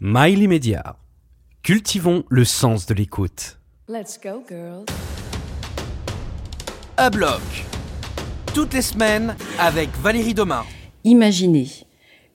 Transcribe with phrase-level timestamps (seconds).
[0.00, 0.94] Mail immédiat.
[1.64, 3.58] Cultivons le sens de l'écoute.
[3.88, 4.84] Let's go, girl.
[6.96, 7.40] À bloc.
[8.54, 10.62] Toutes les semaines avec Valérie Domain.
[11.02, 11.66] Imaginez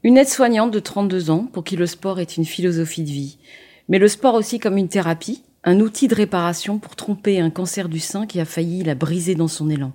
[0.03, 3.37] une aide-soignante de 32 ans pour qui le sport est une philosophie de vie,
[3.87, 7.87] mais le sport aussi comme une thérapie, un outil de réparation pour tromper un cancer
[7.87, 9.93] du sein qui a failli la briser dans son élan.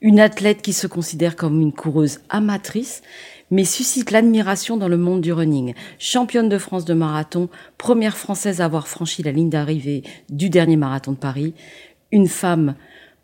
[0.00, 3.02] Une athlète qui se considère comme une coureuse amatrice,
[3.50, 5.74] mais suscite l'admiration dans le monde du running.
[5.98, 10.76] Championne de France de marathon, première française à avoir franchi la ligne d'arrivée du dernier
[10.76, 11.54] marathon de Paris.
[12.12, 12.74] Une femme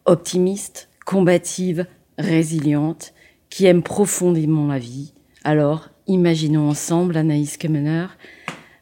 [0.05, 1.87] optimiste, combative,
[2.19, 3.13] résiliente,
[3.51, 5.13] qui aime profondément la vie.
[5.45, 8.07] Alors, imaginons ensemble Anaïs Kemener.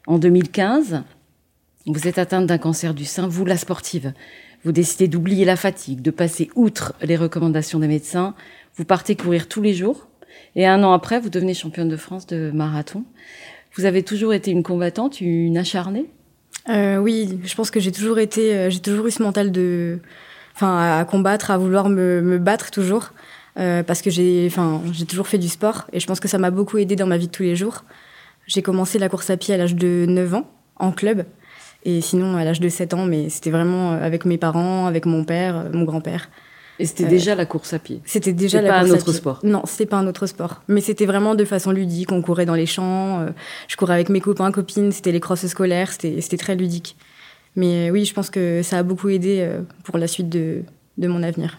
[0.07, 1.03] En 2015,
[1.87, 4.13] vous êtes atteinte d'un cancer du sein, vous la sportive.
[4.63, 8.35] Vous décidez d'oublier la fatigue, de passer outre les recommandations des médecins.
[8.77, 10.10] Vous partez courir tous les jours.
[10.57, 13.05] Et un an après, vous devenez championne de France de marathon.
[13.77, 16.07] Vous avez toujours été une combattante, une acharnée?
[16.69, 20.01] Euh, Oui, je pense que j'ai toujours été, euh, j'ai toujours eu ce mental de,
[20.55, 23.13] enfin, à combattre, à vouloir me, battre toujours,
[23.59, 26.39] euh, parce que j'ai, enfin, j'ai toujours fait du sport et je pense que ça
[26.39, 27.85] m'a beaucoup aidé dans ma vie de tous les jours.
[28.47, 31.25] J'ai commencé la course à pied à l'âge de 9 ans en club
[31.85, 35.25] et sinon à l'âge de 7 ans, mais c'était vraiment avec mes parents, avec mon
[35.25, 36.29] père, mon grand-père.
[36.81, 38.01] Et c'était déjà la course à pied.
[38.05, 39.15] C'était déjà la pas course un à autre pied.
[39.15, 39.41] sport.
[39.45, 40.63] Non, c'était pas un autre sport.
[40.69, 42.11] Mais c'était vraiment de façon ludique.
[42.13, 43.21] On courait dans les champs.
[43.21, 43.31] euh,
[43.69, 44.91] je courais avec mes copains, copines.
[44.93, 45.93] C'était les crosses scolaires.
[45.93, 46.97] C'était très ludique.
[47.57, 50.63] Mais euh, oui, je pense que ça a beaucoup aidé euh, pour la suite de,
[50.99, 51.59] de mon avenir.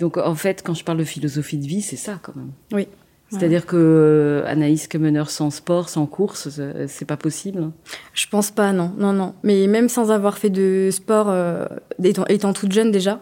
[0.00, 2.50] Donc en fait, quand je parle de philosophie de vie, c'est ça quand même.
[2.72, 2.88] Oui.
[3.30, 7.70] C'est-à-dire que euh, Anaïs Kemener sans sport, sans course, c'est- c'est pas possible.
[8.14, 9.34] Je pense pas, non, non, non.
[9.42, 11.66] Mais même sans avoir fait de sport, euh,
[12.04, 13.20] étant, étant toute jeune déjà,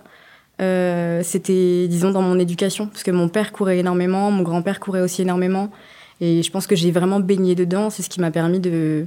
[0.61, 2.87] euh, c'était, disons, dans mon éducation.
[2.87, 5.71] Parce que mon père courait énormément, mon grand-père courait aussi énormément.
[6.21, 7.91] Et je pense que j'ai vraiment baigné dedans.
[7.91, 9.07] C'est ce qui m'a permis de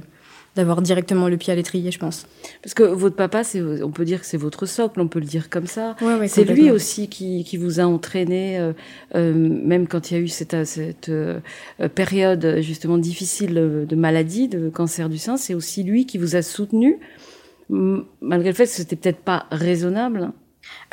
[0.58, 2.26] d'avoir directement le pied à l'étrier, je pense.
[2.62, 5.24] Parce que votre papa, c'est, on peut dire que c'est votre socle, on peut le
[5.24, 5.94] dire comme ça.
[6.00, 8.72] Ouais, ouais, c'est lui aussi qui, qui vous a entraîné, euh,
[9.14, 11.38] euh, même quand il y a eu cette, cette euh,
[11.94, 16.42] période justement difficile de maladie, de cancer du sein, c'est aussi lui qui vous a
[16.42, 16.98] soutenu,
[17.68, 20.32] malgré le fait que c'était peut-être pas raisonnable.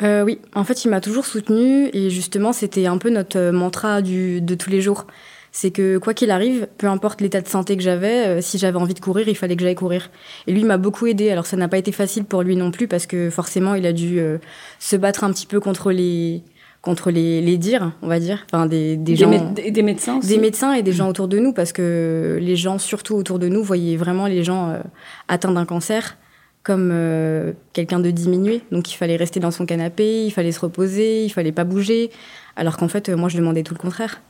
[0.02, 3.52] Euh, oui, en fait, il m'a toujours soutenu et justement, c'était un peu notre euh,
[3.52, 5.06] mantra du, de tous les jours.
[5.52, 8.76] C'est que quoi qu'il arrive, peu importe l'état de santé que j'avais, euh, si j'avais
[8.76, 10.10] envie de courir, il fallait que j'aille courir.
[10.46, 11.30] Et lui m'a beaucoup aidé.
[11.30, 13.94] Alors ça n'a pas été facile pour lui non plus parce que forcément, il a
[13.94, 14.36] dû euh,
[14.80, 16.42] se battre un petit peu contre les
[16.82, 19.82] contre les, les dires, on va dire, enfin des, des, Des, gens, mé- et des
[19.82, 20.28] médecins aussi.
[20.28, 23.48] des médecins et des gens autour de nous parce que les gens, surtout autour de
[23.48, 24.72] nous, voyaient vraiment les gens
[25.26, 26.16] atteints d'un cancer
[26.66, 28.60] comme euh, quelqu'un de diminué.
[28.72, 32.10] Donc il fallait rester dans son canapé, il fallait se reposer, il fallait pas bouger.
[32.56, 34.20] Alors qu'en fait, euh, moi, je demandais tout le contraire.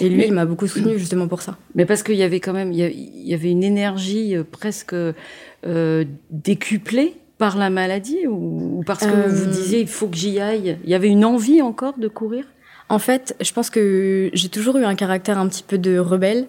[0.00, 1.58] Et lui, Mais- il m'a beaucoup soutenu justement pour ça.
[1.74, 6.04] Mais parce qu'il y avait quand même, il y avait une énergie euh, presque euh,
[6.30, 10.78] décuplée par la maladie ou, ou parce que vous disiez il faut que j'y aille?
[10.82, 12.46] Il y avait une envie encore de courir?
[12.88, 16.46] En fait, je pense que j'ai toujours eu un caractère un petit peu de rebelle.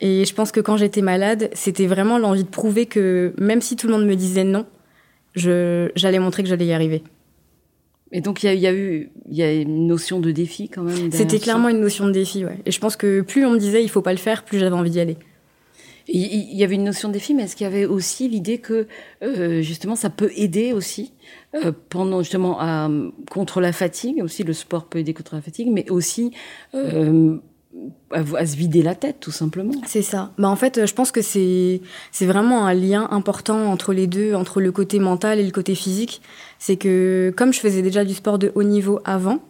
[0.00, 3.76] Et je pense que quand j'étais malade, c'était vraiment l'envie de prouver que même si
[3.76, 4.66] tout le monde me disait non,
[5.34, 7.02] j'allais montrer que j'allais y arriver.
[8.12, 10.30] Et donc il y a, il y a eu, il y a une notion de
[10.30, 11.10] défi quand même.
[11.10, 12.58] C'était clairement une notion de défi, ouais.
[12.64, 14.76] Et je pense que plus on me disait il faut pas le faire, plus j'avais
[14.76, 15.16] envie d'y aller.
[16.08, 18.58] Il il y avait une notion de défi, mais est-ce qu'il y avait aussi l'idée
[18.58, 18.86] que
[19.22, 21.12] euh, justement ça peut aider aussi
[21.56, 22.88] euh, pendant justement à,
[23.28, 26.30] contre la fatigue aussi le sport peut aider contre la fatigue, mais aussi
[26.74, 27.38] euh,
[28.10, 29.72] à, se vider la tête tout simplement.
[29.86, 30.32] C'est ça.
[30.38, 31.80] Bah en fait, je pense que c'est
[32.12, 35.74] c'est vraiment un lien important entre les deux, entre le côté mental et le côté
[35.74, 36.22] physique.
[36.58, 39.40] C'est que comme je faisais déjà du sport de haut niveau avant,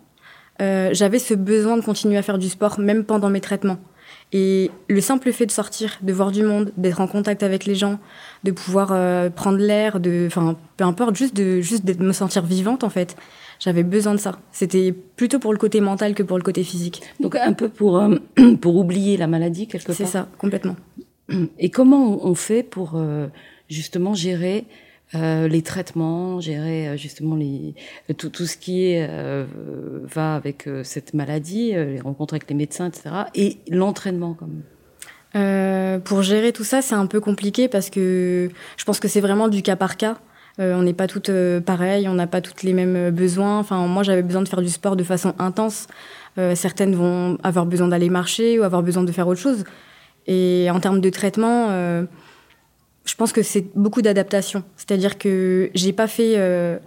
[0.60, 3.78] euh, j'avais ce besoin de continuer à faire du sport même pendant mes traitements.
[4.32, 7.76] Et le simple fait de sortir, de voir du monde, d'être en contact avec les
[7.76, 7.98] gens,
[8.42, 12.44] de pouvoir euh, prendre l'air, de, enfin, peu importe, juste de, juste de me sentir
[12.44, 13.16] vivante en fait.
[13.58, 14.38] J'avais besoin de ça.
[14.52, 17.02] C'était plutôt pour le côté mental que pour le côté physique.
[17.20, 18.16] Donc un peu pour euh,
[18.60, 19.96] pour oublier la maladie quelque part.
[19.96, 20.76] C'est ça, complètement.
[21.58, 23.26] Et comment on fait pour euh,
[23.68, 24.64] justement gérer
[25.14, 27.74] euh, les traitements, gérer justement les,
[28.16, 29.08] tout, tout ce qui est,
[30.02, 33.10] va avec cette maladie, les rencontres avec les médecins, etc.
[33.34, 34.62] Et l'entraînement quand même.
[35.36, 39.20] Euh, pour gérer tout ça, c'est un peu compliqué parce que je pense que c'est
[39.20, 40.18] vraiment du cas par cas.
[40.58, 43.58] Euh, on n'est pas toutes euh, pareilles, on n'a pas toutes les mêmes euh, besoins.
[43.58, 45.86] Enfin, moi, j'avais besoin de faire du sport de façon intense.
[46.54, 49.64] Certaines vont avoir besoin d'aller marcher ou avoir besoin de faire autre chose.
[50.26, 54.62] Et en termes de traitement, je pense que c'est beaucoup d'adaptation.
[54.76, 56.36] C'est-à-dire que j'ai pas fait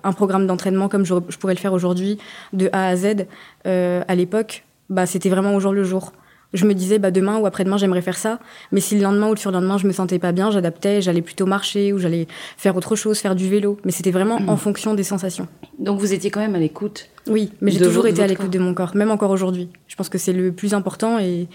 [0.03, 2.19] un programme d'entraînement comme je, pourrais le faire aujourd'hui
[2.53, 3.25] de A à Z.
[3.65, 6.13] À l'époque, bah, c'était vraiment au jour le jour.
[6.53, 8.39] Je me disais, bah, demain ou après-demain, j'aimerais faire ça.
[8.71, 11.45] Mais si le lendemain ou le surlendemain, je me sentais pas bien, j'adaptais, j'allais plutôt
[11.45, 13.77] marcher ou j'allais faire autre chose, faire du vélo.
[13.85, 14.49] Mais c'était vraiment Mm.
[14.49, 15.47] en fonction des sensations.
[15.77, 17.09] Donc vous étiez quand même à l'écoute.
[17.27, 19.69] Oui, mais j'ai toujours été à l'écoute de mon corps, même encore aujourd'hui.
[19.87, 21.47] Je pense que c'est le plus important et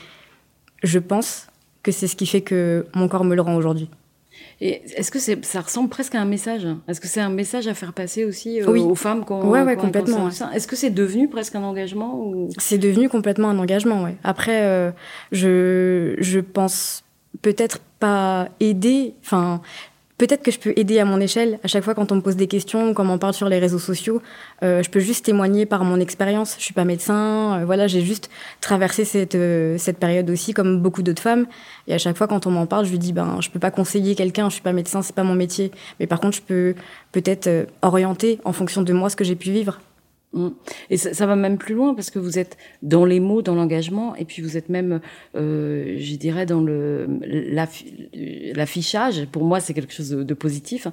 [0.84, 1.48] je pense
[1.82, 3.90] que c'est ce qui fait que mon corps me le rend aujourd'hui.
[4.60, 6.66] Et est-ce que c'est, ça ressemble presque à un message?
[6.88, 8.80] Est-ce que c'est un message à faire passer aussi euh, Oui.
[8.80, 10.30] aux femmes qu'on Ouais, ouais, complètement, ouais.
[10.54, 12.48] Est-ce que c'est devenu presque un engagement ou...
[12.58, 14.16] C'est devenu complètement un engagement, ouais.
[14.24, 14.90] Après, euh,
[15.32, 17.04] je, je pense
[17.42, 19.60] peut-être pas aider, enfin,
[20.18, 21.58] peut-être que je peux aider à mon échelle.
[21.64, 23.58] À chaque fois, quand on me pose des questions, quand on m'en parle sur les
[23.58, 24.22] réseaux sociaux,
[24.62, 26.56] euh, je peux juste témoigner par mon expérience.
[26.58, 28.30] Je suis pas médecin, euh, voilà, j'ai juste
[28.60, 31.46] traversé cette, euh, cette période aussi, comme beaucoup d'autres femmes.
[31.86, 33.70] Et à chaque fois, quand on m'en parle, je lui dis, ben, je peux pas
[33.70, 35.70] conseiller quelqu'un, je suis pas médecin, c'est pas mon métier.
[36.00, 36.74] Mais par contre, je peux
[37.12, 39.80] peut-être euh, orienter en fonction de moi ce que j'ai pu vivre.
[40.34, 40.48] Mm.
[40.90, 43.54] Et ça, ça va même plus loin parce que vous êtes dans les mots, dans
[43.54, 45.00] l'engagement, et puis vous êtes même,
[45.36, 48.08] euh, je dirais, dans le l'affi-
[48.54, 49.26] l'affichage.
[49.32, 50.92] Pour moi, c'est quelque chose de, de positif hein,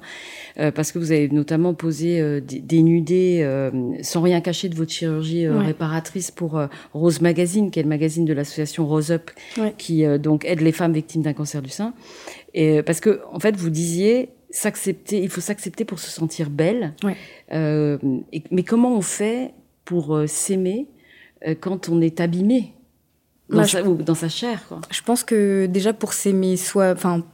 [0.58, 3.70] euh, parce que vous avez notamment posé euh, dénudé euh,
[4.02, 5.66] sans rien cacher de votre chirurgie euh, Ouais.
[5.66, 9.74] réparatrice pour euh, Rose Magazine, qui est le magazine de l'association Rose Up, Ouais.
[9.76, 11.94] qui euh, donc aide les femmes victimes d'un cancer du sein.
[12.54, 16.94] Et parce que en fait, vous disiez s'accepter, il faut s'accepter pour se sentir belle.
[17.02, 17.16] Ouais.
[17.52, 17.98] Euh,
[18.32, 19.52] et- mais comment on fait
[19.84, 20.86] pour euh, s'aimer
[21.46, 22.72] euh, quand on est abîmé
[23.50, 24.80] dans, Bah, sa, ou dans sa chair quoi?
[24.90, 27.24] Je pense que déjà pour s'aimer soi, enfin,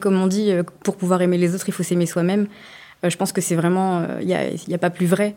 [0.00, 0.50] comme on dit,
[0.84, 2.46] pour pouvoir aimer les autres, il faut s'aimer soi-même.
[3.02, 5.34] Je pense que c'est vraiment, il n'y a pas plus vrai.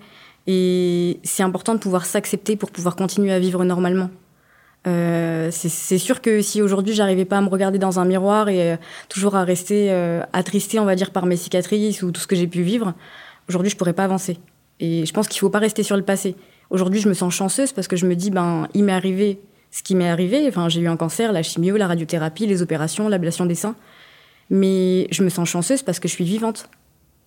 [0.48, 4.10] Et c'est important de pouvoir s'accepter pour pouvoir continuer à vivre normalement.
[4.86, 8.74] Euh, c'est- sûr que si aujourd'hui j'arrivais pas à me regarder dans un miroir et
[8.74, 8.78] euh,
[9.08, 12.36] toujours à rester euh, attristé, on va dire, par mes cicatrices ou tout ce que
[12.36, 12.94] j'ai pu vivre,
[13.48, 14.38] aujourd'hui je pourrais pas avancer.
[14.82, 16.36] Et je pense qu'il faut pas rester sur le passé.
[16.70, 19.40] Aujourd'hui, je me sens chanceuse parce que je me dis, ben, il m'est arrivé
[19.72, 20.46] ce qui m'est arrivé.
[20.48, 23.76] Enfin, j'ai eu un cancer, la chimio, la radiothérapie, les opérations, l'ablation des seins.
[24.50, 26.70] Mais je me sens chanceuse parce que je suis vivante.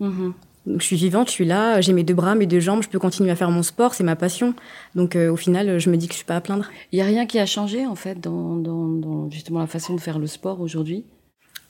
[0.00, 0.34] Mhm.
[0.66, 2.88] Donc, je suis vivante, je suis là, j'ai mes deux bras, mes deux jambes, je
[2.88, 4.54] peux continuer à faire mon sport, c'est ma passion.
[4.94, 6.66] Donc, euh, au final, je me dis que je suis pas à plaindre.
[6.92, 9.94] Il y a rien qui a changé en fait dans, dans, dans justement la façon
[9.94, 11.04] de faire le sport aujourd'hui?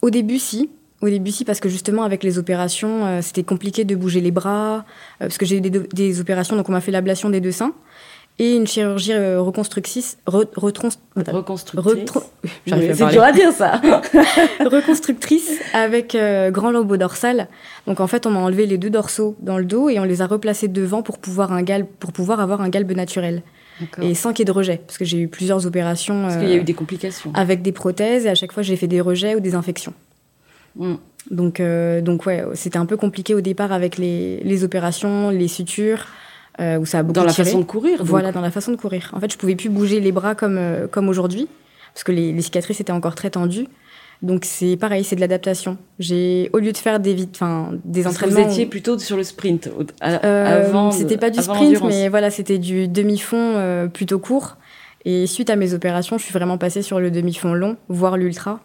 [0.02, 0.70] Au début, si.
[1.02, 4.31] Au début, si, parce que justement, avec les opérations, euh, c'était compliqué de bouger les
[4.31, 4.82] bras, euh,
[5.19, 7.75] parce que j'ai eu des, des opérations, donc on m'a fait l'ablation des deux seins,
[8.38, 12.12] et une chirurgie euh, reconstructrice, re- Reconstructrice.
[12.67, 13.19] C'est à dur parler.
[13.19, 13.81] à dire ça.
[14.65, 17.49] reconstructrice avec euh, grand lambeau dorsal.
[17.87, 20.23] Donc en fait, on m'a enlevé les deux dorsaux dans le dos et on les
[20.23, 23.43] a replacés devant pour pouvoir, un galbe, pour pouvoir avoir un galbe naturel
[24.00, 26.41] et sans qu'il y ait de rejet, parce que j'ai eu plusieurs opérations Parce euh,
[26.41, 27.31] qu'il y a eu des complications.
[27.35, 29.93] avec des prothèses et à chaque fois j'ai fait des rejets ou des infections.
[30.77, 30.94] Mm.
[31.31, 35.49] Donc, euh, donc ouais, c'était un peu compliqué au départ avec les, les opérations, les
[35.49, 36.06] sutures,
[36.61, 37.44] euh, où ça a beaucoup Dans la tiré.
[37.47, 37.99] façon de courir.
[37.99, 38.06] donc.
[38.06, 39.11] Voilà, dans la façon de courir.
[39.14, 41.49] En fait, je pouvais plus bouger les bras comme, euh, comme aujourd'hui,
[41.94, 43.67] parce que les, les cicatrices étaient encore très tendues.
[44.23, 45.76] Donc c'est pareil, c'est de l'adaptation.
[45.99, 48.47] J'ai au lieu de faire des vite, enfin des Parce que entraînements.
[48.49, 49.69] vous étiez plutôt sur le sprint
[50.00, 50.91] à- Euh, avant.
[50.91, 54.56] c'était pas du sprint, mais voilà, c'était du demi-fond euh, plutôt court.
[55.05, 58.61] Et suite à mes opérations, je suis vraiment passée sur le demi-fond long, voire l'ultra,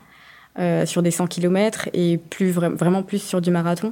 [0.57, 3.91] euh, sur des 100 km et plus vra- vraiment plus sur du marathon,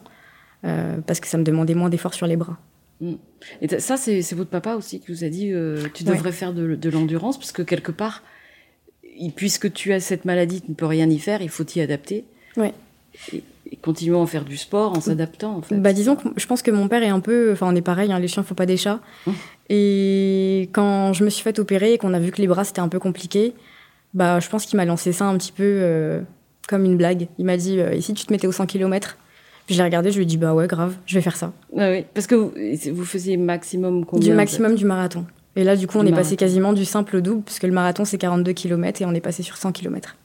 [0.65, 2.57] euh, parce que ça me demandait moins d'efforts sur les bras.
[3.61, 6.11] Et t- ça, c'est c'est votre papa aussi qui vous a dit euh, tu Ouais.
[6.15, 8.23] devrais faire de, de l'endurance parce que quelque part,
[9.35, 12.25] puisque tu as cette maladie, tu ne peux rien y faire, il faut t'y adapter.
[12.57, 12.73] Ouais.
[13.33, 15.75] Et, et continuons à faire du sport en s'adaptant, en fait.
[15.75, 18.11] Bah disons que je pense que mon père est un peu, enfin on est pareil,
[18.11, 18.99] hein, les chiens font pas des chats.
[19.27, 19.31] Mmh.
[19.69, 22.79] Et quand je me suis fait opérer et qu'on a vu que les bras c'était
[22.81, 23.53] un peu compliqué,
[24.13, 26.21] bah je pense qu'il m'a lancé ça un petit peu euh,
[26.67, 27.27] comme une blague.
[27.37, 29.17] Il m'a dit euh, et si tu te mettais au 100 km
[29.69, 31.53] Puis je l'ai regardé, je lui ai dit bah ouais grave, je vais faire ça.
[31.77, 32.51] Ah oui, parce que vous,
[32.95, 35.27] vous faisiez maximum combien du maximum du marathon.
[35.55, 36.35] Et là du coup on Du est passé marathon.
[36.37, 39.43] quasiment du simple au double puisque le marathon c'est 42 km et on est passé
[39.43, 40.15] sur 100 km.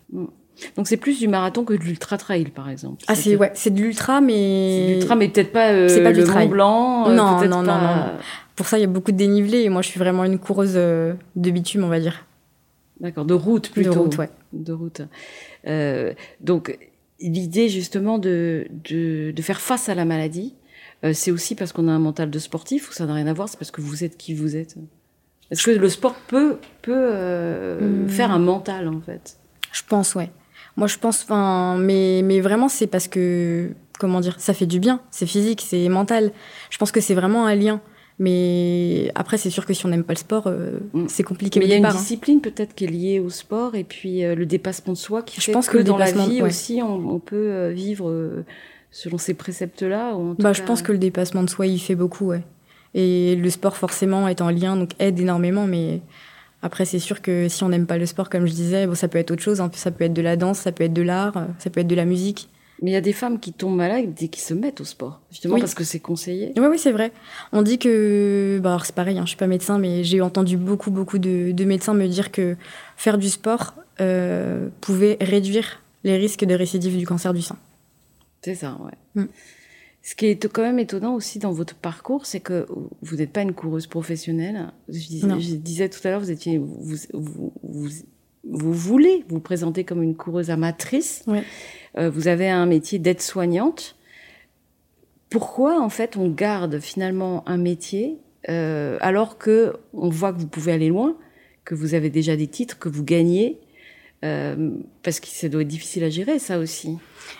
[0.76, 3.04] Donc c'est plus du marathon que de l'ultra trail, par exemple.
[3.06, 6.02] Ah c'est ouais, c'est de l'ultra C'est mais de l'ultra, mais peut-être pas, euh, C'est
[6.02, 6.26] pas du le.
[6.26, 7.08] Mont Blanc.
[7.10, 8.12] euh, Non, non, non, pas- non,
[8.56, 10.72] pour ça il y a beaucoup de dénivelé et moi je suis vraiment une coureuse
[10.76, 12.24] euh, de bitume on va dire.
[12.98, 13.92] D'accord, de route plutôt.
[13.92, 14.30] De route ouais.
[14.54, 15.02] de route.
[15.66, 16.78] Euh, donc,
[17.20, 20.54] l'idée justement de, de, de faire face à la maladie,
[21.04, 23.32] euh, c'est aussi parce qu'on a un mental de sportif ou ça n'a rien à
[23.32, 24.76] voir, c'est parce que vous êtes qui vous êtes?
[25.50, 28.08] Est-ce que le sport peut, peut euh, Hmm.
[28.08, 29.36] faire un mental en fait?
[29.72, 30.30] Je pense, ouais.
[30.76, 34.80] Moi, je pense, enfin, mais, mais vraiment, c'est parce que, comment dire, ça fait du
[34.80, 35.00] bien.
[35.10, 36.32] C'est physique, c'est mental.
[36.70, 37.80] Je pense que c'est vraiment un lien.
[38.20, 41.06] Mais après, c'est sûr que si on n'aime pas le sport, euh, Mm.
[41.08, 41.90] c'est compliqué Mais il y a une hein.
[41.92, 45.40] discipline peut-être qui est liée au sport et puis euh, le dépassement de soi qui
[45.40, 46.48] Je fait pense que, que le dans la vie ouais.
[46.48, 48.44] aussi on, on peut euh, vivre euh,
[48.92, 50.16] selon ces préceptes-là.
[50.38, 52.42] Bah, je pense que le dépassement de soi, il fait beaucoup, ouais.
[52.94, 56.00] Et le sport, forcément, est en lien, donc aide énormément, mais
[56.62, 59.08] Après, c'est sûr que si on n'aime pas le sport, comme je disais, bon, ça
[59.08, 59.60] peut être autre chose.
[59.60, 59.68] Hein.
[59.74, 61.94] Ça peut être de la danse, ça peut être de l'art, ça peut être de
[61.96, 62.48] la musique.
[62.82, 65.20] Mais il y a des femmes qui tombent malades dès qu'ils se mettent au sport,
[65.30, 66.52] justement parce que c'est conseillé.
[66.56, 67.12] Oui, oui, c'est vrai.
[67.52, 70.90] On dit que, bah, c'est pareil, hein, je suis pas médecin, mais j'ai entendu beaucoup,
[70.90, 72.56] beaucoup de, de, médecins me dire que
[72.96, 77.56] faire du sport euh, pouvait réduire les risques de récidive du cancer du sein.
[78.42, 79.22] C'est ça, ouais.
[79.22, 79.28] Mm.
[80.02, 82.66] Ce qui est quand même étonnant aussi dans votre parcours, c'est que
[83.00, 84.70] vous n'êtes pas une coureuse professionnelle.
[84.90, 87.88] Je disais, tout à l'heure, vous étiez, vous, vous, vous,
[88.50, 91.24] vous, voulez vous présenter comme une coureuse amatrice.
[91.98, 93.96] Euh, vous avez un métier d'aide-soignante.
[95.30, 100.46] Pourquoi, en fait, on garde finalement un métier euh, alors que on voit que vous
[100.46, 101.16] pouvez aller loin,
[101.64, 103.58] que vous avez déjà des titres, que vous gagnez
[104.24, 104.70] euh,
[105.02, 106.96] parce que ça doit être difficile à gérer, ça aussi.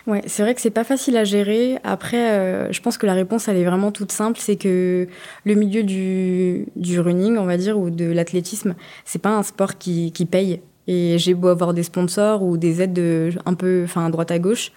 [0.07, 1.79] Ouais, c'est vrai que c'est pas facile à gérer.
[1.83, 4.39] Après, euh, je pense que la réponse, elle est vraiment toute simple.
[4.39, 5.09] C'est que
[5.45, 8.75] le milieu du, du running, on va dire, ou de l'athlétisme,
[9.07, 10.61] c'est pas un sport qui, qui paye.
[10.87, 14.31] Et j'ai beau avoir des sponsors ou des aides de, un peu, enfin, à droite
[14.31, 14.73] à gauche,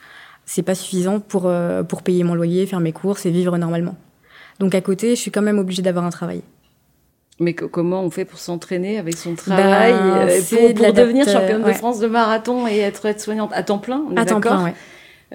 [0.45, 3.95] c'est pas suffisant pour, euh, pour payer mon loyer, faire mes courses et vivre normalement.
[4.59, 6.41] Donc à côté, je suis quand même obligée d'avoir un travail.
[7.39, 11.73] Mais comment on fait pour s'entraîner avec son travail ben, euh, pour, devenir championne de
[11.73, 14.73] France de marathon et être aide-soignante à temps plein À temps plein, ouais.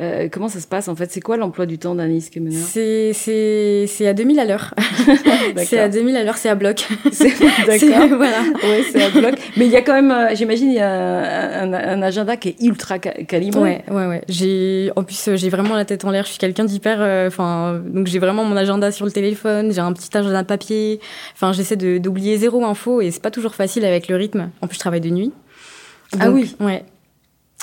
[0.01, 1.13] Euh, comment ça se passe en fait?
[1.13, 4.75] C'est quoi l'emploi du temps d'un meneur C'est c'est à 2000 à l'heure.
[5.57, 6.89] c'est à 2000 à l'heure, c'est à bloc.
[7.67, 8.09] D'accord.
[8.17, 8.41] voilà.
[8.65, 9.35] Ouais, c'est à bloc.
[9.59, 12.51] Mais il y a quand même, euh, j'imagine, il y a un, un, agenda qui
[12.51, 13.61] est ultra calibré.
[13.61, 14.23] Ouais, ouais, ouais.
[14.29, 16.25] J'ai en plus j'ai vraiment la tête en l'air.
[16.25, 19.73] Je suis quelqu'un d'hyper, euh, enfin donc j'ai vraiment mon agenda sur le téléphone.
[19.73, 21.01] J'ai un petit agenda papier.
[21.35, 24.51] Enfin j'essaie d'oublier zéro info et c'est pas toujours facile avec le rythme.
[24.63, 25.33] En plus je travaille de nuit.
[26.19, 26.57] ah oui.
[26.61, 26.83] Ouais.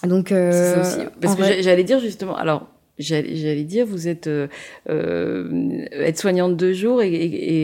[0.03, 0.99] Donc, euh, aussi.
[1.21, 2.67] Parce que j'allais dire justement, alors
[2.99, 4.47] j'allais dire, vous êtes euh,
[4.89, 7.13] euh, aide-soignante de jour et,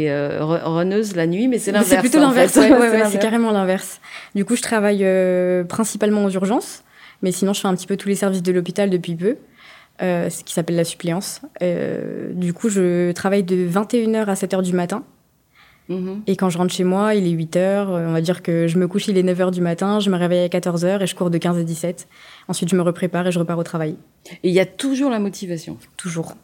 [0.04, 1.90] et, euh, runneuse la nuit, mais c'est l'inverse.
[1.90, 4.00] C'est plutôt l'inverse, ouais, ouais, c'est carrément l'inverse.
[4.34, 6.84] Du coup, je travaille euh, principalement aux urgences,
[7.22, 9.38] mais sinon, je fais un petit peu tous les services de l'hôpital depuis peu.
[10.02, 11.42] Euh, ce qui s'appelle la suppléance.
[11.62, 15.04] du coup, je travaille de 21h à 7h du matin.
[15.90, 16.24] Mhm.
[16.28, 17.90] Et quand je rentre chez moi, il est 8 heures.
[17.90, 20.00] On va dire que je me couche, il est 9 heures du matin.
[20.00, 22.08] Je me réveille à 14 heures et je cours de 15 à 17.
[22.48, 23.96] Ensuite, je me reprépare et je repars au travail.
[24.44, 26.36] Et il y a toujours la motivation Toujours.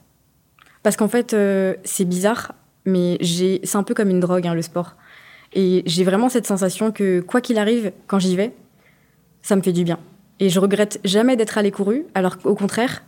[0.84, 2.54] Parce qu'en fait, euh, c'est bizarre,
[2.86, 4.96] mais c'est un peu comme une drogue, hein, le sport.
[5.54, 8.54] Et j'ai vraiment cette sensation que, quoi qu'il arrive, quand j'y vais,
[9.42, 10.00] ça me fait du bien.
[10.40, 13.04] Et je regrette jamais d'être allée couru, alors qu'au contraire,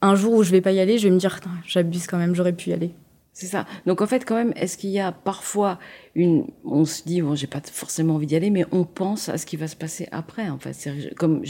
[0.00, 2.34] un jour où je vais pas y aller, je vais me dire, j'abuse quand même,
[2.34, 2.92] j'aurais pu y aller.
[3.32, 3.66] C'est ça.
[3.86, 5.78] Donc en fait, quand même, est-ce qu'il y a parfois
[6.14, 9.38] une, on se dit bon, j'ai pas forcément envie d'y aller, mais on pense à
[9.38, 10.50] ce qui va se passer après.
[10.50, 11.42] En fait, c'est comme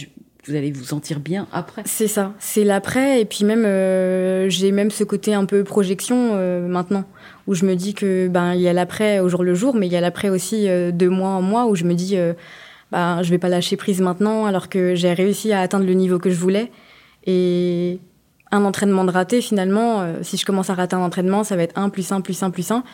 [0.45, 1.83] vous allez vous sentir bien après.
[1.85, 2.35] C'est ça.
[2.39, 7.05] C'est l'après, et puis même euh, j'ai même ce côté un peu projection euh, maintenant,
[7.47, 9.87] où je me dis que ben il y a l'après au jour le jour, mais
[9.87, 12.17] il y a l'après aussi euh, de mois en mois, où je me dis
[12.93, 16.19] ben je vais pas lâcher prise maintenant, alors que j'ai réussi à atteindre le niveau
[16.19, 16.71] que je voulais,
[17.27, 18.01] et
[18.53, 21.63] un entraînement de raté, finalement, euh, si je commence à rater un entraînement, ça va
[21.63, 22.85] être 1 plus 1 plus 1 plus 1.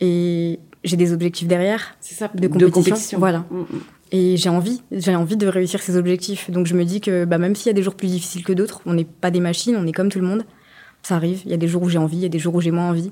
[0.00, 1.96] Et j'ai des objectifs derrière.
[2.00, 3.18] C'est ça, de compétition.
[3.18, 3.44] Voilà.
[3.50, 3.66] Mm, mm.
[4.12, 6.50] Et j'ai envie, j'ai envie de réussir ces objectifs.
[6.50, 8.52] Donc je me dis que bah, même s'il y a des jours plus difficiles que
[8.52, 10.44] d'autres, on n'est pas des machines, on est comme tout le monde.
[11.02, 12.54] Ça arrive, il y a des jours où j'ai envie, il y a des jours
[12.54, 13.10] où j'ai moins envie.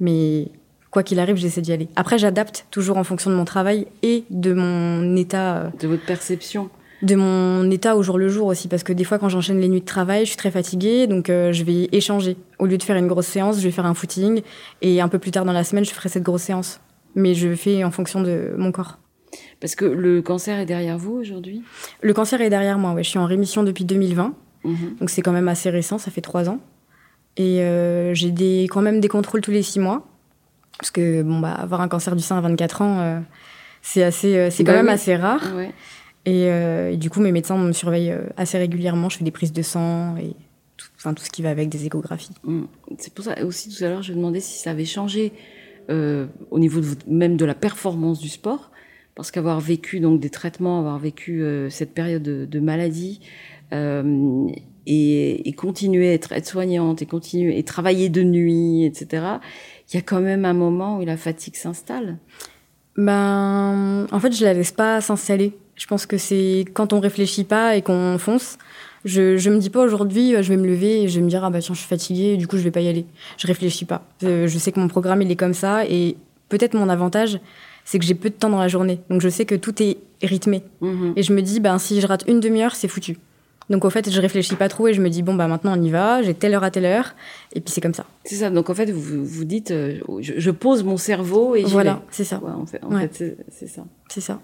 [0.00, 0.48] Mais
[0.90, 1.88] quoi qu'il arrive, j'essaie d'y aller.
[1.96, 5.56] Après, j'adapte toujours en fonction de mon travail et de mon état.
[5.56, 6.70] Euh, de votre perception
[7.02, 9.68] de mon état au jour le jour aussi parce que des fois quand j'enchaîne les
[9.68, 12.36] nuits de travail je suis très fatiguée donc euh, je vais échanger.
[12.58, 14.42] Au lieu de faire une grosse séance je vais faire un footing
[14.80, 16.80] et un peu plus tard dans la semaine je ferai cette grosse séance.
[17.14, 18.98] Mais je fais en fonction de mon corps.
[19.60, 21.62] Parce que le cancer est derrière vous aujourd'hui?
[22.02, 23.02] Le cancer est derrière moi ouais.
[23.02, 24.34] Je suis en rémission depuis 2020
[24.64, 24.96] mhm.
[25.00, 26.60] donc c'est quand même assez récent ça fait trois ans.
[27.36, 30.06] Et euh, j'ai des quand même des contrôles tous les six mois.
[30.78, 33.20] Parce que bon bah avoir un cancer du sein à 24 ans euh,
[33.82, 35.42] c'est assez c'est bah quand même assez rare.
[35.54, 35.72] Ouais.
[36.26, 39.08] Euh, et, du coup, mes médecins me surveillent euh, assez régulièrement.
[39.08, 40.34] Je fais des prises de sang et
[40.76, 42.34] tout, enfin, tout ce qui va avec des échographies.
[42.44, 42.64] Mmh.
[42.98, 45.32] C'est pour ça aussi tout à l'heure, je me demandais si ça avait changé
[45.88, 48.70] euh, au niveau de, même de la performance du sport,
[49.14, 53.20] parce qu'avoir vécu donc des traitements, avoir vécu euh, cette période de, de maladie
[53.72, 59.26] et, et, continuer à être aide-soignante et continuer et travailler de nuit, etc.
[59.90, 62.18] Il y a quand même un moment où la fatigue s'installe.
[62.96, 65.52] Ben, en fait, je la laisse pas s'installer.
[65.76, 68.58] Je pense que c'est quand on réfléchit pas et qu'on fonce.
[69.04, 71.28] Je, je me dis pas aujourd'hui, euh, je vais me lever et je vais me
[71.28, 73.06] dire, ah bah tiens, je suis fatiguée, du coup, je vais pas y aller.
[73.36, 74.04] Je réfléchis pas.
[74.24, 76.16] Euh, je sais que mon programme, il est comme ça et
[76.48, 77.38] peut-être mon avantage,
[77.84, 79.00] c'est que j'ai peu de temps dans la journée.
[79.10, 80.64] Donc je sais que tout est rythmé.
[80.80, 81.12] Mhm.
[81.14, 83.16] Et je me dis, ben, si je rate une demi-heure, c'est foutu.
[83.68, 85.82] Donc en fait, je réfléchis pas trop et je me dis bon bah maintenant on
[85.82, 87.16] y va, j'ai telle heure à telle heure
[87.52, 88.06] et puis c'est comme ça.
[88.24, 88.50] C'est ça.
[88.50, 92.38] Donc en fait, vous vous dites euh, je, pose mon cerveau et voilà, c'est ça.
[92.38, 93.84] Ouais, en fait, en fait c'est ça.
[94.08, 94.40] C'est ça.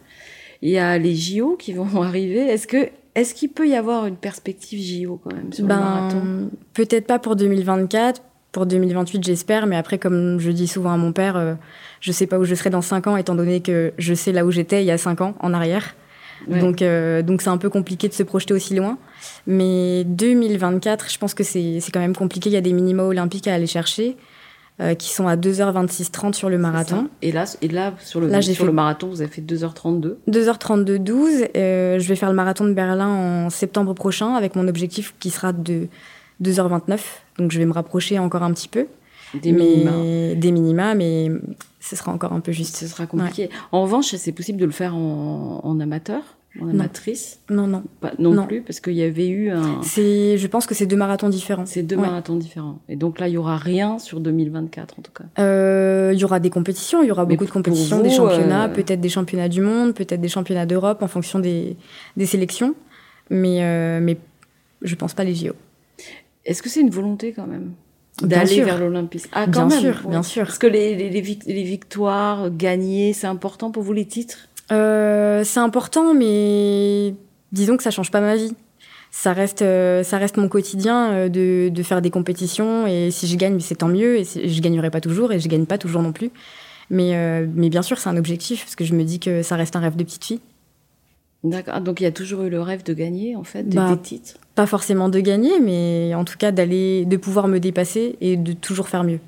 [0.63, 2.39] Il y a les JO qui vont arriver.
[2.39, 5.77] Est-ce que est-ce qu'il peut y avoir une perspective JO quand même sur le Ben,
[5.81, 6.51] marathon?
[6.73, 11.13] peut-être pas pour 2024, pour 2028 j'espère, mais après comme je dis souvent à mon
[11.13, 11.55] père, euh,
[12.01, 14.47] je sais pas où je serai dans 5 ans étant donné que je sais là
[14.47, 15.95] où j'étais il y a 5 ans en arrière.
[16.49, 16.59] Ouais.
[16.59, 18.99] Donc euh, donc c'est un peu compliqué de se projeter aussi loin.
[19.47, 23.05] Mais 2024, je pense que c'est c'est quand même compliqué, il y a des minima
[23.05, 24.17] olympiques à aller chercher
[24.83, 27.09] euh, qui sont à 2h26-30 sur le marathon.
[27.23, 30.17] Et là, et là sur le Là, sur fait- le marathon, vous avez fait 2h32.
[30.29, 31.31] 2h32 12.
[31.57, 33.09] Euh, je vais faire le marathon de Berlin
[33.47, 35.89] en septembre prochain avec mon objectif qui sera de
[36.43, 36.99] 2h29.
[37.39, 38.87] Donc je vais me rapprocher encore un petit peu.
[39.41, 40.35] Des mais, minima.
[40.35, 41.31] Des minima, mais
[41.81, 42.77] ce sera encore un peu juste.
[42.77, 43.49] Ce sera compliqué.
[43.73, 46.21] En revanche, c'est possible de le faire en, en amateur,
[46.61, 47.41] en amatrice.
[47.51, 47.83] Non, non.
[48.01, 48.47] Pas- non, Non.
[48.47, 49.81] plus, parce qu'il y avait eu un.
[49.83, 51.65] C'est, je pense que c'est deux marathons différents.
[51.67, 52.03] C'est deux Ouais.
[52.03, 52.79] marathons différents.
[52.89, 55.25] Et donc là, il y aura rien sur 2024 en tout cas.
[55.39, 58.11] Euh, Il y aura des compétitions, il y aura Mais beaucoup de compétitions, vous, des
[58.11, 61.77] championnats, euh, peut-être des championnats du monde, peut-être des championnats d'Europe en fonction des,
[62.19, 62.75] des sélections.
[63.31, 64.19] Mais, euh, mais
[64.83, 65.53] je pense pas les JO.
[66.45, 67.71] Est-ce que c'est une volonté quand même
[68.23, 69.31] Bien d'aller vers l'Olympisme?
[69.33, 69.81] Ah, Bien quand même.
[69.81, 70.11] sûr, ouais.
[70.11, 70.45] bien sûr.
[70.45, 74.49] Parce que les, les, les vic- les victoires, gagner, c'est important pour vous les titres?
[74.71, 77.15] Euh, c'est important, mais
[77.53, 78.55] disons que ça change pas ma vie.
[79.11, 83.27] Ça reste, euh, ça reste mon quotidien euh, de, de faire des compétitions et si
[83.27, 84.17] je gagne, c'est tant mieux.
[84.19, 86.31] Et si- je gagnerai pas toujours et je gagne pas toujours non plus.
[86.89, 89.57] Mais, euh, mais bien sûr, c'est un objectif parce que je me dis que ça
[89.57, 90.41] reste un rêve de petite fille.
[91.45, 91.81] D'accord.
[91.81, 93.99] Donc il y a toujours eu le rêve de gagner en fait, des, Bah, des
[94.01, 94.35] titres?
[94.55, 98.53] Pas forcément de gagner, mais en tout cas d'aller, de pouvoir me dépasser et de
[98.53, 99.19] toujours faire mieux.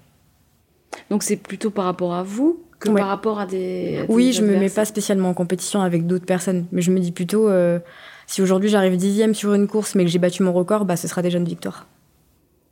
[1.11, 3.01] Donc c'est plutôt par rapport à vous que Ouais.
[3.01, 3.99] par rapport à des.
[4.03, 6.91] à Oui, des je me mets pas spécialement en compétition avec d'autres personnes, mais je
[6.91, 7.79] me dis plutôt euh,
[8.27, 11.09] si aujourd'hui j'arrive dixième sur une course, mais que j'ai battu mon record, bah ce
[11.09, 11.87] sera déjà une victoire.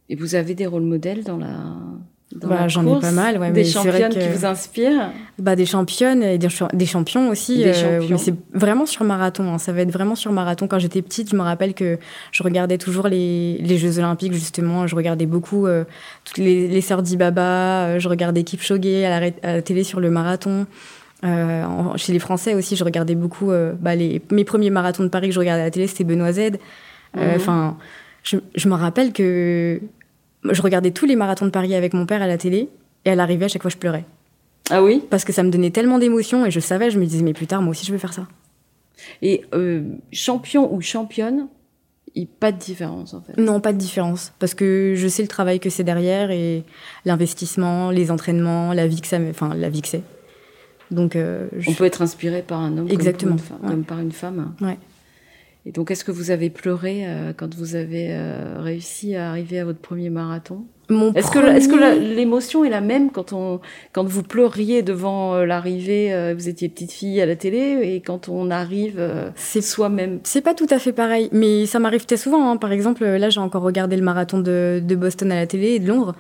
[0.09, 1.57] Et vous avez des rôles modèles dans la.
[2.41, 5.55] Bah, j'en ai pas mal, ouais, Des mais c'est vrai championnes qui vous inspirent Bah,
[5.57, 7.59] des championnes et des, des champions aussi.
[7.59, 8.07] Des euh, champions.
[8.11, 9.53] mais c'est vraiment sur marathon.
[9.53, 10.67] hein, Ça va être vraiment sur marathon.
[10.69, 11.99] Quand j'étais petite, je me rappelle que
[12.31, 14.87] je regardais toujours les, les Jeux Olympiques, justement.
[14.87, 15.85] Je regardais beaucoup euh,
[16.25, 17.87] toutes les, les sœurs d'Ibaba.
[17.87, 20.67] euh, je regardais Kipchoge à la, à la télé sur le marathon.
[21.25, 23.51] Euh, en- chez les Français aussi, je regardais beaucoup.
[23.81, 26.33] bah, les, mes premiers marathons de Paris que je regardais à la télé, c'était Benoît
[26.33, 26.53] Z.
[27.15, 27.23] Mhm.
[27.37, 27.77] Enfin,
[28.23, 29.81] je, je me rappelle que
[30.51, 32.69] je regardais tous les marathons de Paris avec mon père à la télé.
[33.05, 34.05] Et à l'arrivée, à chaque fois, je pleurais
[34.71, 35.03] Ah oui?
[35.11, 37.47] Parce que ça me donnait tellement d'émotions et je savais, je me disais, mais plus
[37.49, 38.29] tard, moi aussi, je veux faire ça.
[39.23, 41.49] Et euh, champion ou championne,
[42.15, 43.37] il n'y a pas de différence en fait.
[43.39, 46.63] Non, pas de différence, parce que je sais le travail que c'est derrière et
[47.05, 50.03] l'investissement, les entraînements, la vie que ça, enfin, la vie que c'est.
[50.93, 53.59] Donc, euh, je- On peut être inspiré par un homme comme Exactement, par une femme-
[53.65, 53.71] ouais.
[53.71, 54.55] comme par une femme.
[54.61, 54.79] Ouais.
[55.65, 59.61] Et donc, est-ce que vous avez pleuré euh, quand vous avez euh, réussi à arriver
[59.61, 60.65] à votre premier marathon?
[60.91, 63.61] Mon Est-ce que, est-ce que l'émotion est la même quand, on,
[63.93, 68.01] quand vous pleuriez devant euh, l'arrivée, euh, vous étiez petite fille à la télé, et
[68.01, 70.19] quand on arrive euh, C'est- soi-même?
[70.25, 72.51] C'est pas tout à fait pareil, mais ça m'arrive très souvent.
[72.51, 72.57] hein.
[72.57, 75.79] Par exemple, là, j'ai encore regardé le marathon de, de Boston à la télé et
[75.79, 76.17] de Londres.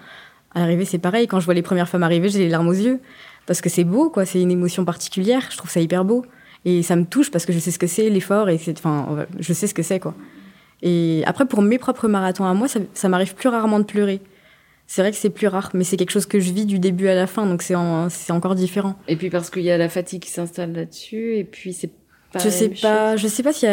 [0.54, 1.26] À l'arrivée, c'est pareil.
[1.26, 3.00] Quand je vois les premières femmes arriver, j'ai les larmes aux yeux.
[3.46, 4.24] Parce que c'est beau, quoi.
[4.24, 5.48] C'est une émotion particulière.
[5.50, 6.24] Je trouve ça hyper beau.
[6.64, 8.48] Et ça me touche parce que je sais ce que c'est, l'effort.
[8.48, 10.14] Et c'est, enfin, je sais ce que c'est, quoi.
[10.82, 14.20] Et après, pour mes propres marathons à moi, ça, ça m'arrive plus rarement de pleurer.
[14.88, 17.08] C'est vrai que c'est plus rare, mais c'est quelque chose que je vis du début
[17.08, 18.96] à la fin, donc c'est, en- c'est encore différent.
[19.08, 21.90] Et puis parce qu'il y a la fatigue qui s'installe là-dessus, et puis c'est
[22.32, 22.40] pas.
[22.40, 23.66] je sais pas, je sais pas si,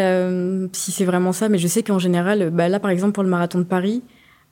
[0.74, 3.30] si c'est vraiment ça, mais je sais qu'en général, bah là par exemple pour le
[3.30, 4.02] marathon de Paris,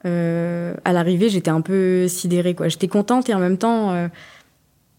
[0.06, 2.68] euh, à l'arrivée j'étais un peu sidérée quoi.
[2.70, 4.08] J'étais contente et en même temps euh,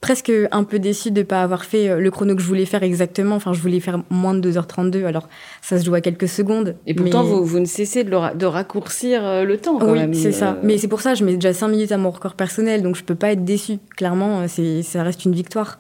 [0.01, 2.83] presque un peu déçue de pas avoir fait euh, le chrono que je voulais faire
[2.83, 3.35] exactement.
[3.37, 5.29] Enfin je voulais faire moins de 2h32, alors
[5.61, 6.77] ça se joue à quelques secondes.
[6.87, 9.79] Et pourtant, mais- vous, vous ne cessez de, le ra- de raccourcir euh, le temps
[9.79, 10.15] quand oui, même.
[10.15, 10.53] c'est ça.
[10.53, 12.95] Euh, Mais c'est pour ça, je mets déjà 5 minutes à mon record personnel, donc
[12.97, 13.79] je peux pas être déçue.
[13.97, 15.79] Clairement, ça reste une victoire.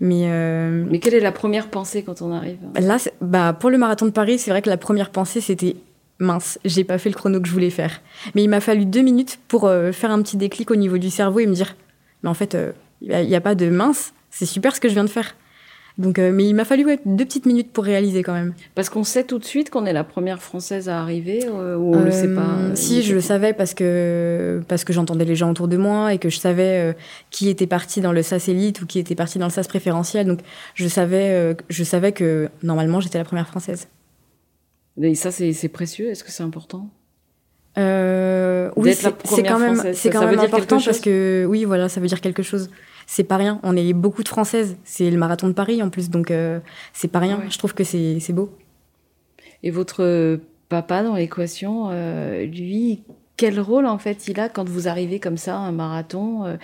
[0.00, 2.58] Mais, euh, Mais quelle est la première pensée quand on arrive?
[2.78, 5.76] Là, bah, pour le marathon de Paris, c'est vrai que la première pensée, c'était
[6.18, 8.00] mince, j'ai pas fait le chrono que je voulais faire.
[8.34, 11.10] Mais il m'a fallu deux minutes pour euh, faire un petit déclic au niveau du
[11.10, 11.76] cerveau et me dire,
[12.22, 12.54] mais en fait,
[13.04, 15.34] il n'y a, pas de mince, c'est super ce que je viens de faire.
[15.96, 18.52] Donc, euh, mais il m'a fallu ouais, deux petites minutes pour réaliser quand même.
[18.74, 21.94] Parce qu'on sait tout de suite qu'on est la première française à arriver, euh, ou
[21.94, 25.24] on le sait Euh, pas euh, Si, je le savais parce que, parce que j'entendais
[25.24, 26.92] les gens autour de moi et que je savais euh,
[27.30, 30.26] qui était parti dans le SAS élite ou qui était parti dans le SAS préférentiel.
[30.26, 30.40] Donc,
[30.74, 33.86] je savais, euh, je savais que normalement, j'étais la première française.
[35.00, 36.10] Et ça, c'est précieux.
[36.10, 36.88] Est-ce que c'est important?
[37.76, 42.00] Euh, oui, c'est quand même, c'est quand ça même important parce que oui, voilà, ça
[42.00, 42.70] veut dire quelque chose.
[43.06, 43.60] C'est pas rien.
[43.62, 44.76] On est beaucoup de Françaises.
[44.84, 46.60] C'est le marathon de Paris en plus, donc euh,
[46.92, 47.38] c'est pas rien.
[47.38, 47.50] Ouais.
[47.50, 48.50] Je trouve que c'est beau.
[49.62, 50.38] Et votre
[50.68, 53.02] papa dans l'équation, euh, lui,
[53.36, 56.56] quel rôle en fait il a quand vous arrivez comme ça à un marathon euh,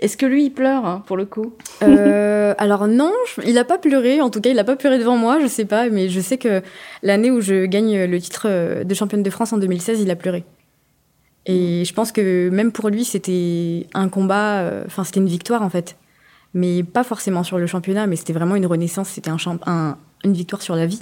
[0.00, 1.54] Est-ce que lui il pleure hein, pour le coup?
[1.82, 3.12] Euh, Alors non,
[3.44, 4.20] il n'a pas pleuré.
[4.20, 5.40] En tout cas, il n'a pas pleuré devant moi.
[5.40, 6.62] Je sais pas, mais je sais que
[7.02, 10.44] l'année où je gagne le titre de championne de France en 2016, il a pleuré.
[11.46, 14.60] Et je pense que même pour lui, c'était un combat.
[14.62, 15.96] euh, Enfin, c'était une victoire en fait,
[16.54, 19.08] mais pas forcément sur le championnat, mais c'était vraiment une renaissance.
[19.10, 21.00] C'était un, champ- un- une victoire sur la vie.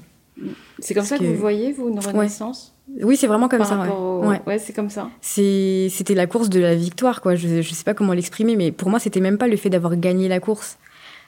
[0.80, 2.74] C'est comme Parce ça que, que- vous voyez vous une renaissance?
[3.02, 3.78] Oui, c'est vraiment comme par ça.
[3.80, 3.88] ouais.
[3.88, 4.42] au- Ouais.
[4.46, 5.08] ouais, c'est comme ça.
[5.22, 7.34] C'est- C'était la course de la victoire, quoi.
[7.36, 9.96] Je, je sais pas comment l'exprimer, mais pour moi, c'était même pas le fait d'avoir
[9.96, 10.76] gagné la course.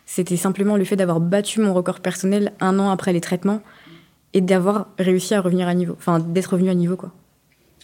[0.05, 3.63] C'était simplement le fait d'avoir battu mon record personnel un an après les traitements
[4.35, 5.95] et d'avoir réussi à revenir à niveau.
[5.97, 7.13] Enfin, d'être revenu à niveau, quoi.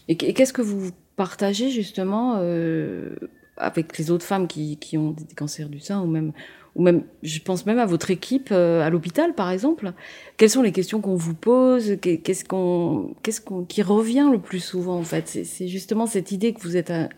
[0.09, 3.11] Et qu'est-ce que vous partagez justement euh,
[3.57, 7.79] avec les autres femmes qui, ont des cancers du sein ou même, je pense même
[7.79, 9.93] à votre équipe euh, à l'hôpital par exemple.
[10.39, 11.97] Quelles sont les questions qu'on vous pose?
[12.01, 15.29] Qu'est- Qu'est-ce qu'on, qu'est-ce qu'on, qui revient le plus souvent en fait?
[15.29, 17.09] C'est- justement cette idée que vous êtes un-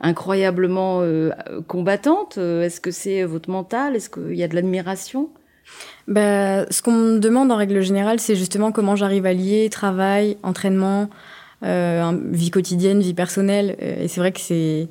[0.00, 1.30] incroyablement euh,
[1.66, 2.36] combattante.
[2.38, 3.96] Euh, Est-ce que c'est votre mental?
[3.96, 5.30] Est-ce qu'il y a de l'admiration?
[6.06, 10.36] Bah, ce qu'on me demande en règle générale, c'est justement comment j'arrive à lier travail,
[10.44, 11.06] entraînement, euh,
[11.62, 13.76] vie quotidienne, vie personnelle.
[13.82, 14.88] Euh, Et c'est vrai que c'est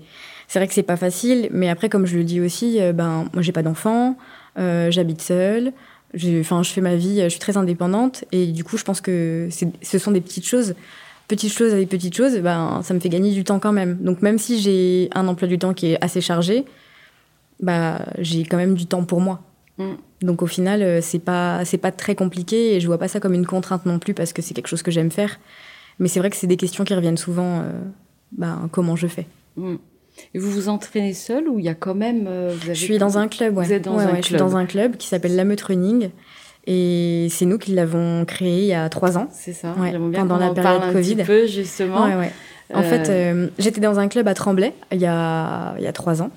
[0.47, 1.49] c'est vrai que c'est pas facile.
[1.51, 4.15] Mais après, comme je le dis aussi, euh, ben moi j'ai pas d'enfant,
[4.59, 5.73] euh, j'habite seule.
[6.13, 9.01] j'ai- Enfin, je fais ma vie, je suis très indépendante et du coup, je pense
[9.01, 9.49] que
[9.81, 10.75] ce sont des petites choses,
[11.27, 12.37] petites choses avec petites choses.
[12.39, 13.97] Ben, ça me fait gagner du temps quand même.
[14.01, 16.63] Donc même si j'ai un emploi du temps qui est assez chargé,
[17.59, 19.41] bah j'ai quand même du temps pour moi.
[19.77, 19.93] Mm.
[20.21, 23.19] Donc au final, euh, c'est pas c'est pas très compliqué et je vois pas ça
[23.19, 25.39] comme une contrainte non plus parce que c'est quelque chose que j'aime faire.
[25.99, 27.59] Mais c'est vrai que c'est des questions qui reviennent souvent.
[27.61, 27.71] euh,
[28.31, 29.27] ben, comment je fais
[29.57, 29.75] Hmm.
[30.33, 32.83] Et vous vous entraînez seul ou il y a quand même euh, vous avez Je
[32.83, 33.57] suis dans un club.
[33.57, 33.65] Ouais.
[33.65, 34.39] Vous êtes dans Ouais, un ouais, Je suis club.
[34.49, 36.09] dans un club qui s'appelle la Meute Running
[36.67, 39.27] et c'est nous qui l'avons créé il y a trois ans.
[39.31, 39.73] C'est ça.
[39.77, 41.15] Ouais, J'aimerais bien pendant la période parle un Covid.
[41.15, 42.05] petit peu justement.
[42.05, 42.31] Ouais, ouais.
[42.73, 45.87] En Euh, fait, euh, j'étais dans un club à Tremblay il y a, il y
[45.87, 46.31] a trois ans.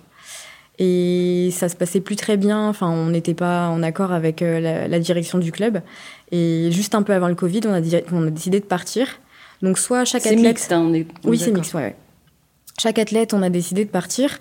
[0.78, 2.68] Et ça se passait plus très bien.
[2.68, 5.80] Enfin, on n'était pas en accord avec la, la direction du club.
[6.30, 9.08] Et juste un peu avant le Covid, on a, di- on a décidé de partir.
[9.62, 10.46] Donc, soit chaque c'est athlète.
[10.46, 11.06] mixte, hein, on est.
[11.24, 11.96] Oui, c'est mixte, ouais, ouais.
[12.80, 14.38] Chaque athlète, on a décidé de partir.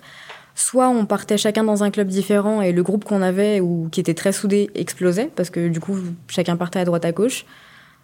[0.54, 4.00] Soit on partait chacun dans un club différent et le groupe qu'on avait ou qui
[4.00, 7.46] était très soudé explosait parce que du coup chacun partait à droite à gauche.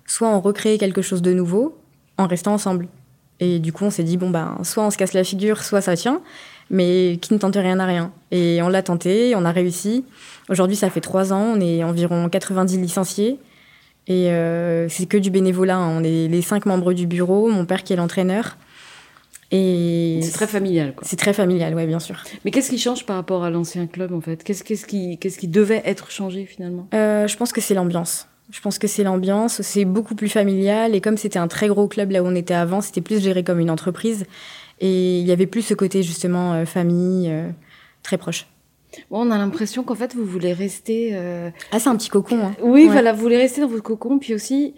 [0.07, 1.77] Soit on recréait quelque chose de nouveau
[2.17, 2.87] en restant ensemble.
[3.41, 5.81] Et du coup on s'est dit bon ben soit on se casse la figure, soit
[5.81, 6.21] ça tient,
[6.71, 8.13] mais qui ne tente rien n'a rien.
[8.31, 10.05] Et on l'a tenté, on a réussi.
[10.49, 13.41] Aujourd'hui ça fait trois ans, on est environ 90 licenciés.
[14.07, 15.77] Et euh, c'est que du bénévolat.
[15.77, 15.99] hein.
[16.01, 18.57] On est les cinq membres du bureau, mon père qui est l'entraîneur.
[19.51, 20.95] Et C'est très familial.
[20.95, 21.07] Quoi.
[21.07, 22.17] c'est très familial, ouais, bien sûr.
[22.45, 24.43] Mais qu'est-ce qui change par rapport à l'ancien club en fait?
[24.43, 26.89] Qu'est-ce qui, qu'est-ce qui devait être changé finalement?
[26.93, 28.27] Euh, je pense que c'est l'ambiance.
[28.51, 29.63] Je pense que c'est l'ambiance.
[29.63, 30.95] C'est beaucoup plus familial.
[30.95, 33.45] Et comme c'était un très gros club là où on était avant, c'était plus géré
[33.45, 34.27] comme une entreprise.
[34.81, 37.49] Et il y avait plus ce côté justement euh, famille, euh,
[38.03, 38.47] très proche.
[39.11, 41.11] Bon, on a l'impression qu'en fait vous voulez rester.
[41.13, 42.39] euh, Ah, c'est un petit cocon.
[42.43, 42.53] Hein.
[42.63, 42.93] Oui, Ouais.
[42.93, 44.75] voilà, vous voulez rester dans votre cocon, puis aussi.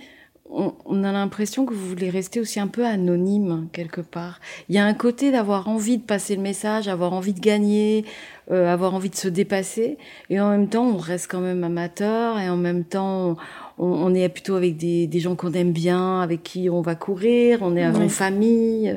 [0.48, 4.38] On, on a l'impression que vous voulez rester aussi un peu anonyme quelque part.
[4.68, 8.04] Il y a un côté d'avoir envie de passer le message, avoir envie de gagner,
[8.52, 9.98] euh, avoir envie de se dépasser,
[10.30, 13.36] et en même temps on reste quand même amateur, et en même temps
[13.76, 16.94] on, on est plutôt avec des, des gens qu'on aime bien, avec qui on va
[16.94, 18.08] courir, on est en Ouais.
[18.08, 18.96] famille.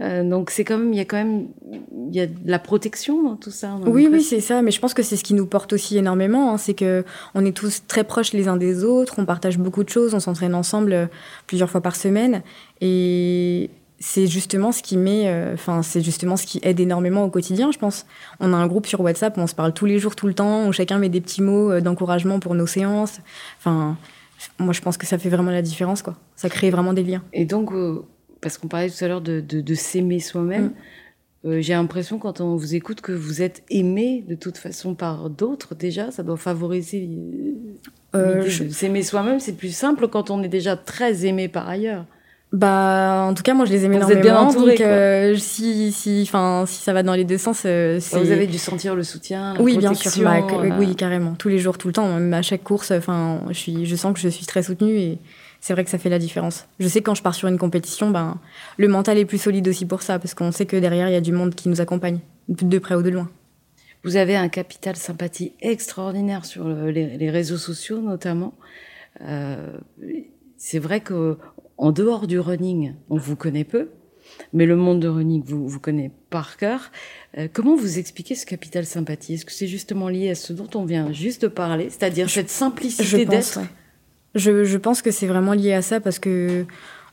[0.00, 2.58] Euh, donc c'est quand même, il y a quand même, il y a de la
[2.58, 3.76] protection dans tout ça.
[3.86, 4.62] Oui, oui, c'est ça.
[4.62, 6.52] Mais je pense que c'est ce qui nous porte aussi énormément.
[6.52, 6.58] hein.
[6.58, 9.16] C'est que on est tous très proches les uns des autres.
[9.18, 10.14] On partage beaucoup de choses.
[10.14, 11.06] On s'entraîne ensemble euh,
[11.46, 12.42] plusieurs fois par semaine.
[12.80, 17.30] Et c'est justement ce qui met, euh, enfin, c'est justement ce qui aide énormément au
[17.30, 18.06] quotidien, je pense.
[18.40, 20.34] On a un groupe sur WhatsApp où on se parle tous les jours, tout le
[20.34, 23.20] temps, où chacun met des petits mots d'encouragement pour nos séances.
[23.58, 23.96] Enfin,
[24.58, 26.16] moi, je pense que ça fait vraiment la différence, quoi.
[26.34, 27.22] Ça crée vraiment des liens.
[27.32, 28.02] Et donc, euh,
[28.42, 30.72] parce qu'on parlait tout à l'heure de, de, de s'aimer soi-même,
[31.46, 35.30] euh, j'ai l'impression quand on vous écoute que vous êtes aimé de toute façon par
[35.30, 36.10] d'autres déjà.
[36.10, 37.08] Ça doit favoriser
[38.14, 39.40] euh, je- s'aimer soi-même.
[39.40, 42.04] C'est plus simple quand on est déjà très aimé par ailleurs.
[42.52, 44.50] Bah, en tout cas, moi, je les aime Vous êtes bien énormément.
[44.50, 48.18] entouré, donc, euh, si, si, enfin, si ça va dans les deux sens, euh, c'est.
[48.18, 50.10] Vous avez dû sentir le soutien, la Oui, bien sûr.
[50.22, 51.32] Bah, euh, Oui, carrément.
[51.38, 52.06] Tous les jours, tout le temps.
[52.12, 55.18] Même à chaque course, enfin, je, suis, je sens que je suis très soutenue et
[55.62, 56.66] c'est vrai que ça fait la différence.
[56.80, 58.38] Je sais que quand je pars sur une compétition, ben,
[58.76, 61.16] le mental est plus solide aussi pour ça parce qu'on sait que derrière, il y
[61.16, 63.30] a du monde qui nous accompagne, de près ou de loin.
[64.04, 68.52] Vous avez un capital sympathie extraordinaire sur le- les, les réseaux sociaux notamment.
[69.20, 69.78] Euh,
[70.56, 71.38] c'est vrai que
[71.78, 73.90] en dehors du running, on vous connaît peu,
[74.52, 76.90] mais le monde de running vous vous connaît par cœur.
[77.38, 79.34] Euh, comment vous expliquez ce capital sympathie?
[79.34, 82.50] Est-ce que c'est justement lié à ce dont on vient juste de parler, c'est-à-dire cette
[82.50, 83.66] simplicité d'être ouais.
[84.34, 86.66] Je, je pense que c'est vraiment lié à ça parce que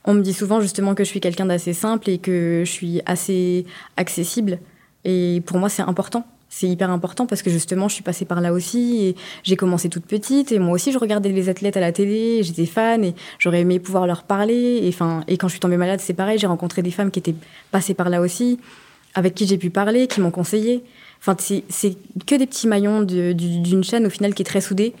[0.04, 3.02] On me dit souvent justement que je suis quelqu'un d'assez simple et que je suis
[3.04, 4.58] assez accessible.
[5.04, 6.24] Et pour moi, c'est important.
[6.48, 9.88] C'est hyper important parce que justement, je suis passée par là aussi et j'ai commencé
[9.88, 13.14] toute petite et moi aussi, je regardais les athlètes à la télé, j'étais fan et
[13.38, 14.80] j'aurais aimé pouvoir leur parler.
[14.82, 17.20] Et, enfin, et quand je suis tombée malade, c'est pareil, j'ai rencontré des femmes qui
[17.20, 17.36] étaient
[17.70, 18.58] passées par là aussi,
[19.14, 20.82] avec qui j'ai pu parler, qui m'ont conseillé.
[21.20, 24.94] Enfin, c'est que des petits maillons d'une chaîne au final qui est très soudée.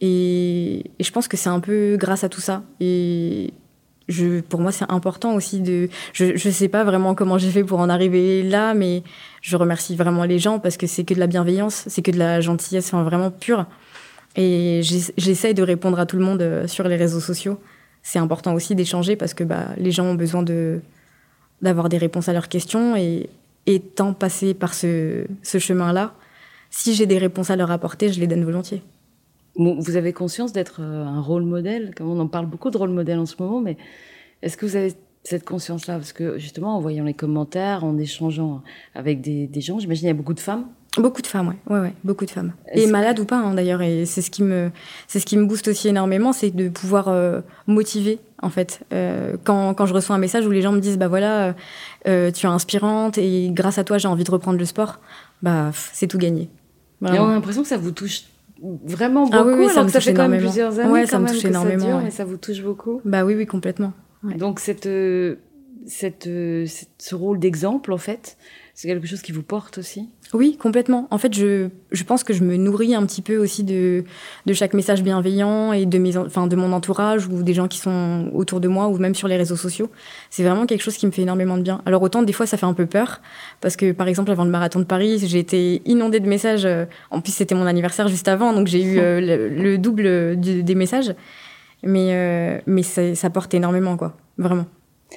[0.00, 2.62] Et, je pense que c'est un peu grâce à tout ça.
[2.80, 3.52] Et
[4.08, 5.88] je, pour moi, c'est important aussi de.
[6.12, 9.02] Je ne sais pas vraiment comment j'ai fait pour en arriver là, mais
[9.42, 12.18] je remercie vraiment les gens parce que c'est que de la bienveillance, c'est que de
[12.18, 13.66] la gentillesse, enfin, vraiment pure.
[14.36, 14.82] Et
[15.16, 17.58] j'essaye de répondre à tout le monde euh, sur les réseaux sociaux.
[18.02, 20.80] C'est important aussi d'échanger parce que bah, les gens ont besoin de
[21.60, 23.28] d'avoir des réponses à leurs questions et
[23.66, 26.14] étant passé par ce, ce chemin-là,
[26.70, 28.82] si j'ai des réponses à leur apporter, je les donne volontiers.
[29.58, 31.92] Vous avez conscience d'être euh, un rôle modèle?
[32.00, 33.76] On en parle beaucoup de rôle modèle en ce moment, mais
[34.40, 34.94] est-ce que vous avez
[35.24, 35.96] cette conscience-là?
[35.96, 38.62] Parce que justement, en voyant les commentaires, en échangeant
[38.94, 40.66] avec des, gens, j'imagine qu'il y a beaucoup de femmes.
[40.96, 42.52] Beaucoup de femmes, ouais, ouais, ouais beaucoup de femmes.
[42.72, 43.82] Et malades ou pas, hein, d'ailleurs.
[43.82, 44.70] Et c'est ce qui me,
[45.08, 48.84] c'est ce qui me booste aussi énormément, c'est de pouvoir euh, motiver, en fait.
[48.92, 51.54] Euh, quand, quand, je reçois un message où les gens me disent, bah voilà,
[52.04, 55.00] tu es inspirante et grâce à toi, j'ai envie de reprendre le sport,
[55.42, 56.48] bah c'est tout gagné.
[57.02, 58.22] Et on a l'impression que ça vous touche
[58.84, 59.36] vraiment beaucoup.
[59.36, 61.28] Ah oui, oui, ça alors que ça fait quand même plusieurs années ouais, ça me
[61.28, 61.80] touche énormément.
[61.80, 63.00] Ça dure, mais ça vous touche beaucoup.
[63.04, 63.92] Bah oui, oui, complètement.
[64.22, 65.36] Donc cette, euh,
[65.86, 68.36] cette, euh, cette, ce rôle d'exemple, en fait,
[68.78, 70.08] c'est quelque chose qui vous porte aussi?
[70.32, 71.08] Oui, complètement.
[71.10, 74.04] En fait, je, je, pense que je me nourris un petit peu aussi de,
[74.46, 77.78] de chaque message bienveillant et de, mes, enfin, de mon entourage ou des gens qui
[77.78, 79.90] sont autour de moi ou même sur les réseaux sociaux.
[80.30, 81.82] C'est vraiment quelque chose qui me fait énormément de bien.
[81.86, 83.20] Alors autant des fois ça fait un peu peur
[83.60, 86.64] parce que par exemple avant le marathon de Paris, j'ai été inondée de messages.
[86.64, 90.74] Euh, en plus c'était mon anniversaire juste avant, donc j'ai eu euh, le, double des
[90.76, 91.16] messages.
[91.82, 94.16] Mais, euh, mais ça, ça porte énormément, quoi.
[94.36, 94.66] Vraiment.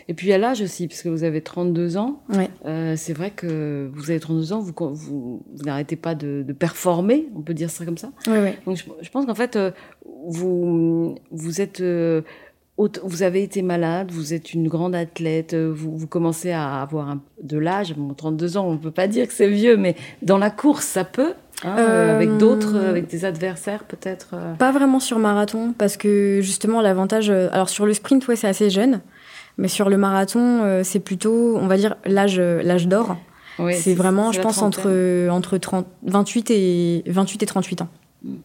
[0.07, 2.21] Et puis à l'âge aussi, parce que vous avez 32 ans.
[2.29, 2.49] Ouais.
[2.65, 6.53] Euh, c'est vrai que vous avez 32 ans, vous, vous, vous n'arrêtez pas de, de,
[6.53, 8.11] performer, on peut dire ça comme ça.
[8.27, 8.57] Ouais, ouais.
[8.65, 9.71] Donc je, je pense qu'en fait, euh,
[10.27, 11.81] vous, vous êtes.
[11.81, 12.21] Euh,
[13.03, 17.21] vous avez été malade, vous êtes une grande athlète, vous, vous commencez à avoir un,
[17.43, 17.93] de l'âge.
[17.95, 20.85] Bon, 32 ans, on ne peut pas dire que c'est vieux, mais dans la course,
[20.85, 21.33] ça peut.
[21.63, 26.81] Hein, euh, avec d'autres, avec des adversaires peut-être Pas vraiment sur marathon, parce que justement
[26.81, 27.29] l'avantage.
[27.29, 29.01] Alors sur le sprint, ouais, c'est assez jeune.
[29.61, 33.15] Mais sur le marathon, euh, c'est plutôt, on va dire, l'âge, euh, l'âge d'or.
[33.71, 34.89] c'est vraiment, je pense, entre,
[35.29, 37.87] entre 30, 28, et, 28 et 38 ans.
[38.23, 38.37] Hmm.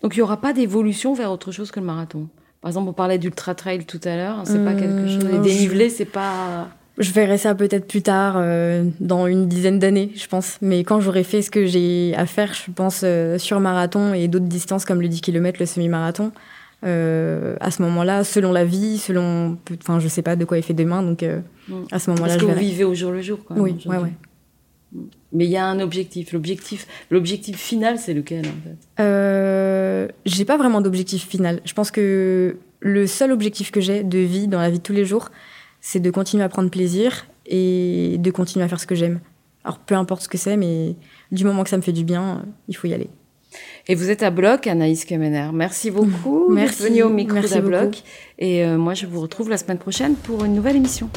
[0.00, 2.28] Donc il n'y aura pas d'évolution vers autre chose que le marathon
[2.60, 5.28] Par exemple, on parlait d'ultra trail tout à l'heure, c'est pas quelque chose.
[5.28, 6.68] Les dénivelés, c'est pas.
[6.98, 10.58] Je verrai ça peut-être plus tard, euh, dans une dizaine d'années, je pense.
[10.62, 13.04] Mais quand j'aurai fait ce que j'ai à faire, je pense,
[13.38, 16.30] sur marathon et d'autres distances comme le 10 km, le semi-marathon,
[16.84, 20.62] euh, à ce moment-là, selon la vie, selon, enfin, je sais pas de quoi il
[20.62, 21.84] fait demain, donc euh, mm.
[21.90, 23.56] à ce moment-là, Parce que vous vivez au jour le jour, quoi.
[23.58, 24.12] Oui, ouais, ouais.
[24.92, 25.00] Mm.
[25.32, 26.32] Mais il y a un objectif.
[26.32, 29.02] L'objectif, l'objectif final, c'est lequel en fait?
[29.02, 31.60] Euh, J'ai pas vraiment d'objectif final.
[31.64, 34.92] Je pense que le seul objectif que j'ai de vie dans la vie de tous
[34.92, 35.30] les jours,
[35.80, 39.20] c'est de continuer à prendre plaisir et de continuer à faire ce que j'aime.
[39.64, 40.94] Alors peu importe ce que c'est, mais
[41.32, 43.08] du moment que ça me fait du bien, il faut y aller.
[43.88, 45.48] Et vous êtes à Bloc, Anaïs Kemener.
[45.52, 46.82] Merci beaucoup Merci.
[46.82, 48.02] d'être venue au micro de Bloc.
[48.38, 51.10] Et euh, moi, je vous retrouve la semaine prochaine pour une nouvelle émission.